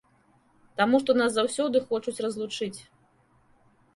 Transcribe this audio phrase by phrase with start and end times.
[0.79, 2.79] Таму што нас заўсёды хочуць разлучыць.